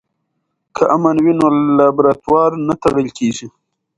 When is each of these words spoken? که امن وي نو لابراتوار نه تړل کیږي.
که 0.75 0.83
امن 0.95 1.17
وي 1.23 1.33
نو 1.39 1.47
لابراتوار 1.77 2.51
نه 2.67 2.73
تړل 2.81 3.07
کیږي. 3.17 3.47